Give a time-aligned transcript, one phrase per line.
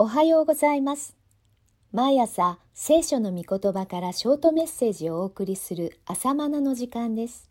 [0.00, 1.16] おはようございます。
[1.90, 7.50] 毎朝聖書の御言葉からショートメッセージをお送りする朝マナの時間です。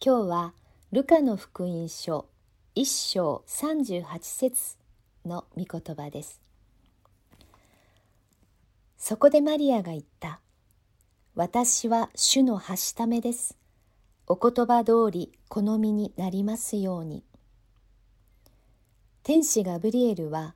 [0.00, 0.54] 今日は
[0.92, 2.28] ルカの福音書
[2.76, 4.76] 1章38節
[5.26, 6.40] の御言葉です。
[8.96, 10.38] そこでマリアが言った。
[11.34, 13.58] 私は主のはしためです。
[14.28, 17.24] お言葉通り好みになりますように。
[19.24, 20.54] 天使ガブリエルは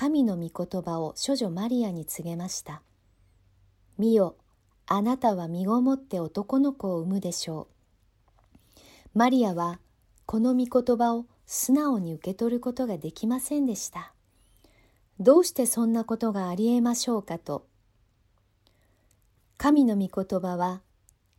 [0.00, 2.82] 神の御言葉を処女マリアに告げました。
[3.98, 4.36] 見よ、
[4.86, 7.66] あなたは身ごもって男の子を産むでしょ
[8.78, 8.86] う。
[9.18, 9.80] マリアは
[10.24, 14.12] この御言葉を素直に受け取ることができませんでした。
[15.18, 17.66] どうしてそんなことがありえましょうかと。
[19.56, 20.80] 神の御言葉は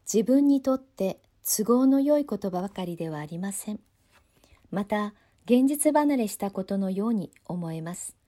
[0.04, 3.80] 自分にとって都合の良い言葉ばかりではありません。
[4.70, 5.14] また、
[5.46, 8.19] 現実離れしたことのように思えます。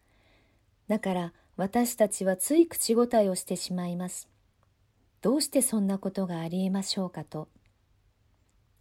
[0.87, 4.29] だから私たちはつい口答えをしてしまいます。
[5.21, 7.47] どうしてそんなことがありえましょうかと。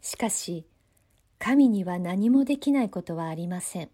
[0.01, 0.65] しかし、
[1.39, 3.91] 神には何もできないことはありません。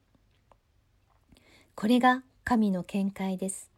[1.74, 3.70] これが神の見解です。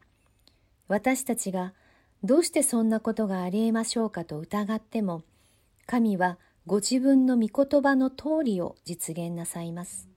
[0.88, 1.72] 私たちが
[2.22, 5.22] どうしてそんなことがありえましょうかと疑っても、
[5.86, 10.08] 神はご自分の御言葉の通りを実現なさいます。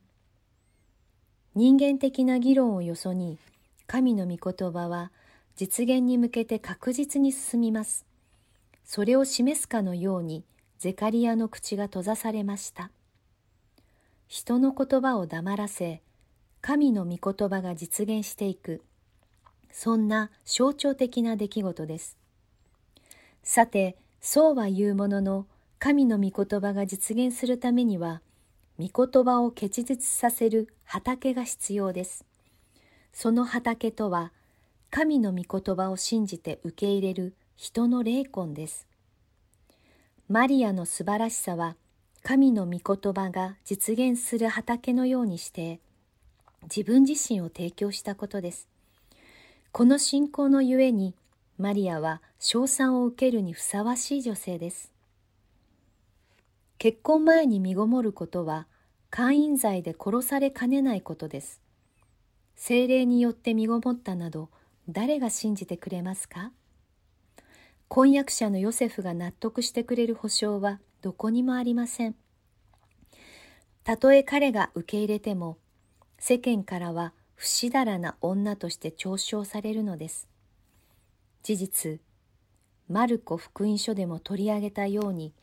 [1.56, 3.38] 人間的な議論をよそに、
[3.92, 5.11] 神の御言葉は
[5.58, 8.06] 実現に向けて確実に進みます。
[8.86, 10.45] それを示すかのように、
[10.80, 12.89] ゼカリアの口が閉ざされました。
[14.30, 16.02] 人の言葉を黙らせ、
[16.61, 18.81] 神の御言葉が実現していく、
[19.73, 22.17] そんな象徴的な出来事です。
[23.44, 25.48] さて、そうは言うものの、
[25.80, 28.22] 神の御言葉が実現するためには、
[28.80, 32.31] 御言葉を結実させる畑が必要です。
[33.14, 34.31] その畑とは、
[34.90, 38.88] 神の御言葉を信じて受け入れる人の霊魂です。
[40.27, 41.76] マリアの素晴らしさは、
[42.23, 45.80] 神の御言葉が実現する畑のようにして、
[46.64, 48.67] 自分自身を提供したことです。
[49.72, 51.16] この信仰のゆえに、
[51.58, 54.92] マリアは称賛を受けるにふさわしい女性です。
[56.78, 58.67] 結婚前に身ごもることは、
[59.10, 61.61] 姦淫罪で殺されかねないことです。
[62.64, 64.52] 精霊によって身ごもったなど、
[64.88, 66.52] 誰が信じてくれますか？
[67.88, 72.16] 婚約者のヨセフが納得してくれる保証はどこにもありません。
[73.83, 75.58] たとえ彼が受け入れても、
[76.20, 80.28] 世間からは不死だらな女として嘲笑されるのです。
[81.42, 81.99] 事実、
[82.88, 85.33] マルコ福音書でも取り上げたように、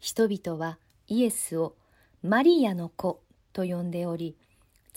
[0.00, 1.76] 人々はイエスを
[2.22, 3.20] マリアの子
[3.52, 4.38] と呼んでおり、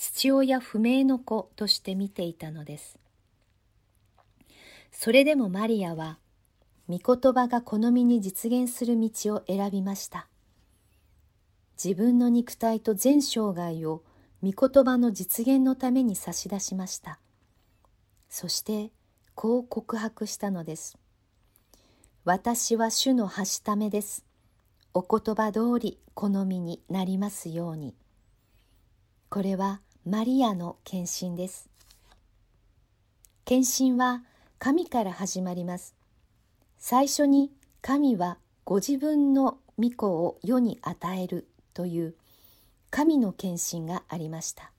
[0.02, 2.98] 父親不明の子として見ていたのです。
[4.94, 6.20] それでもマリアは、
[6.88, 10.30] 御言葉が好みに実現する道を選びました。
[11.84, 14.02] 自分の肉体と全生涯を
[14.42, 17.20] 御言葉の実現のために差し出しました。
[18.30, 18.92] そして、
[19.36, 20.98] こう告白したのです。
[22.24, 24.24] 私は主のはしためです。
[24.94, 27.94] お言葉通り好みになりますように。
[29.30, 31.70] これはマリアの献身です。
[33.46, 34.24] 献身は
[34.58, 35.94] 神から始まります。
[36.80, 37.52] 最初に
[37.84, 42.16] 神はご自分の御子を世に与えるという
[42.90, 44.72] 神の献身がありました。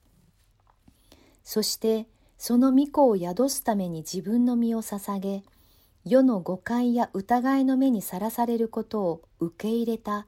[1.45, 5.43] そしてその御子を宿すために自分の身を捧げ、
[6.03, 10.27] 世の誤解や疑いの目にさらされることを受け入れた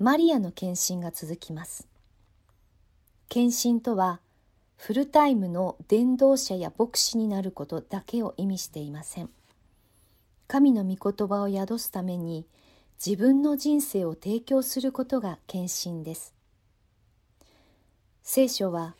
[0.00, 1.86] マリアの献身が続きます。
[3.28, 4.20] 献身とは、
[4.84, 9.30] フルタイムの伝道者や牧師になることだけを意味していません。
[10.48, 12.48] 神の御言葉を宿すために
[12.98, 16.34] 自分の人生を提供することが献身です。
[18.24, 18.96] 聖書は、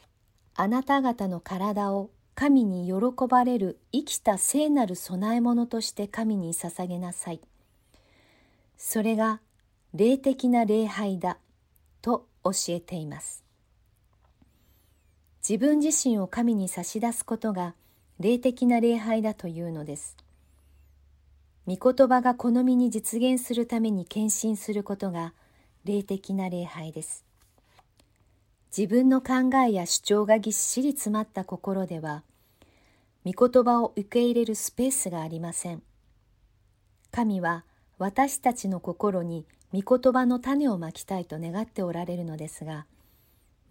[0.55, 7.41] あなた方の体を神に喜ばれる生きた聖なる供え物として神に捧げなさい。
[8.77, 9.41] それが
[9.95, 11.39] 霊的な礼拝だ
[12.03, 13.42] と教えています。
[15.47, 17.75] 自分自身を神に差し出すことが
[18.21, 20.17] 霊的な礼拝だというのです。
[21.67, 25.35] 御言葉が好みに実現するために献身することが
[25.85, 27.25] 霊的な礼拝です。
[28.77, 32.23] 自分の考えや主張がぎっしり詰まった心では、
[33.25, 35.83] 御言葉を受け入れるスペースがありません。
[37.11, 37.65] 神は
[37.99, 42.87] 私たちの心に御言葉の種をまきたいと願っておられるのですが、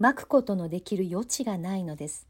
[0.01, 2.27] まくことのできる余地がないのです。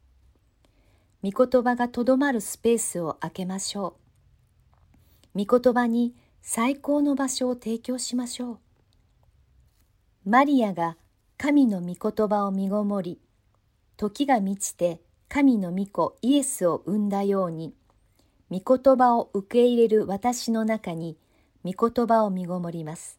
[1.24, 3.96] 御言葉がとどまるスペースを空けましょ
[5.34, 5.46] う。
[5.46, 8.60] 御言葉に最高の場所を提供しましょ
[10.26, 10.30] う。
[10.30, 10.98] マリアが
[11.38, 13.22] 神の御言葉を身ごもり、
[13.96, 17.74] 時が満ちて神の御子イエスを生んだように、
[18.52, 21.16] 御言葉を受け入れる私の中に
[21.64, 23.18] 御言葉を身ごもります。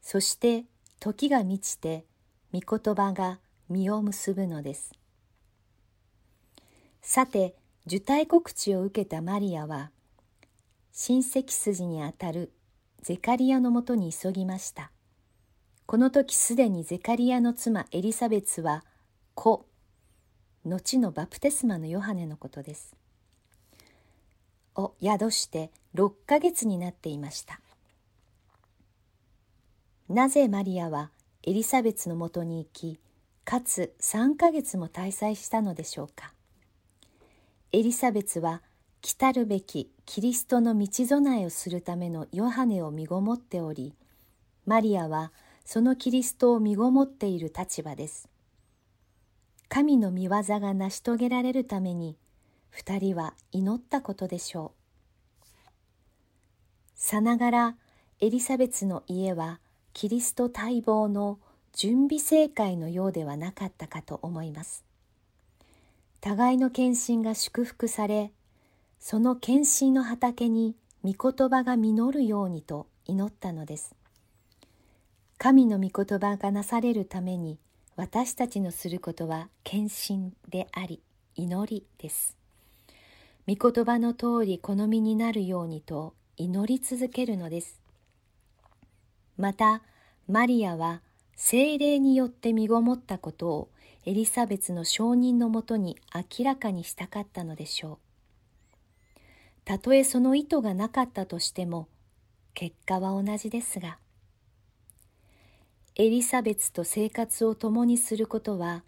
[0.00, 0.64] そして
[0.98, 2.04] 時が満ちて
[2.52, 3.38] 御言葉が
[3.72, 4.92] 実を結ぶのです。
[7.00, 9.90] さて、受胎告知を受けたマリアは、
[10.92, 12.52] 親戚筋にあたる
[13.00, 14.92] ゼカリアのもとに急ぎました。
[15.86, 18.84] この時すでにゼカリアの妻エリザベツは
[19.34, 19.66] 子、
[20.64, 22.94] 後のバプテスマのヨハネのことです。
[24.76, 27.60] を宿して6ヶ月になっていました。
[30.08, 31.10] なぜマリアは
[31.42, 33.00] エリザベツのもとに行き、
[33.44, 36.32] かつ3ヶ月も滞在したのでしょうか。
[37.72, 38.62] エリザベツは
[39.00, 43.94] 来たるべきキリストの道備えをするためのヨハネを身ごもっており、
[44.64, 45.32] マリアは
[45.64, 48.28] そのキリストを身ごもっている立場です。
[49.68, 50.30] 神の御業
[50.60, 52.16] が成し遂げられるために、
[52.70, 54.82] 二人は祈ったことでしょう。
[56.94, 57.76] さながら
[58.20, 59.58] エリザベツの家は
[59.92, 61.40] キリスト待望の
[61.72, 64.84] 準備正解のようではなかったかと思います。
[66.20, 68.30] 互いの献身が祝福され、
[69.00, 73.94] その献身の畑に御言葉が実るようにと祈ったのです。
[75.38, 77.58] 神の御言葉がなされるために
[77.96, 81.02] 私たちのすることは献身であり
[81.34, 82.36] 祈りです。
[83.48, 87.80] 御言葉の通り好みになるようにと祈り続けるのです。
[89.36, 89.82] また、
[90.28, 91.00] マリアは
[91.34, 93.68] 精霊によって身ごもったことを
[94.04, 97.98] エリザベスの証人のもとに明らかにしたかったのでしょう。
[99.64, 101.88] たとえその意図がなかったとしても、
[102.54, 103.98] 結果は同じですが、
[105.94, 108.82] エリザベスと生活を共にすることは、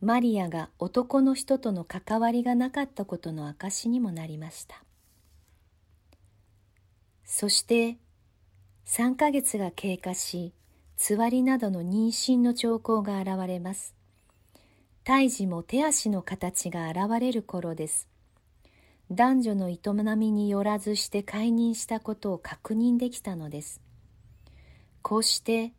[0.00, 4.82] マリアが男の人との関わりがなかったことの証にもなりました。
[7.24, 7.96] そして
[8.86, 10.52] 3ヶ月が経過し、
[11.02, 13.94] つわりなどの妊娠の兆候が現れます。
[15.02, 18.06] 胎児も手足の形が現れる頃です。
[19.10, 19.78] 男女の営
[20.14, 23.80] みによらずして解任したことを確認できたのです。
[25.00, 25.72] こうして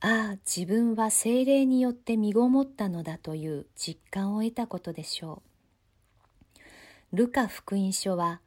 [0.00, 5.42] ああ自分は精霊によって身ごもったのだという実感を得たことでしょ
[7.12, 8.40] うルカ福音書は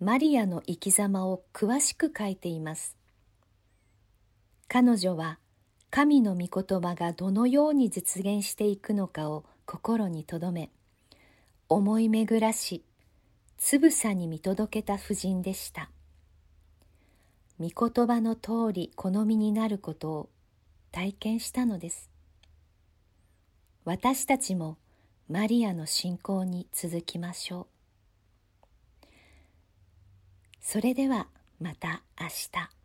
[0.00, 2.96] マリアの生き様を詳しく書いています
[4.68, 5.38] 彼女は
[5.90, 10.70] 神の御言葉がどのように実現していくのかを心に留め
[11.68, 12.84] 思い巡らし
[13.58, 15.90] つぶさに見届けた婦人でした。
[17.58, 20.28] 御言葉の通り好みになることを
[20.92, 22.10] 体験したのです。
[23.84, 24.76] 私たちも
[25.28, 27.66] マリアの信仰に続きましょ
[29.02, 29.06] う。
[30.60, 31.28] それでは
[31.60, 32.75] また明日。